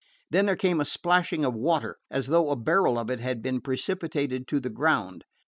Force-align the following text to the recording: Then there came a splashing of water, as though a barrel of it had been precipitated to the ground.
Then 0.31 0.47
there 0.47 0.55
came 0.55 0.81
a 0.81 0.85
splashing 0.85 1.45
of 1.45 1.53
water, 1.53 1.97
as 2.09 2.25
though 2.25 2.49
a 2.49 2.55
barrel 2.55 2.97
of 2.97 3.11
it 3.11 3.19
had 3.19 3.43
been 3.43 3.61
precipitated 3.61 4.47
to 4.47 4.59
the 4.59 4.71
ground. 4.71 5.25